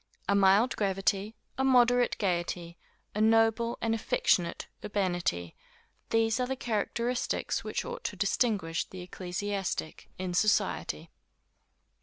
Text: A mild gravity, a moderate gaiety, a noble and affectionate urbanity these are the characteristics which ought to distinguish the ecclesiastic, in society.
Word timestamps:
A 0.27 0.33
mild 0.33 0.75
gravity, 0.77 1.35
a 1.59 1.63
moderate 1.63 2.17
gaiety, 2.17 2.75
a 3.13 3.21
noble 3.21 3.77
and 3.83 3.93
affectionate 3.93 4.65
urbanity 4.83 5.55
these 6.09 6.39
are 6.39 6.47
the 6.47 6.55
characteristics 6.55 7.63
which 7.63 7.85
ought 7.85 8.03
to 8.05 8.15
distinguish 8.15 8.83
the 8.85 9.01
ecclesiastic, 9.03 10.09
in 10.17 10.33
society. 10.33 11.11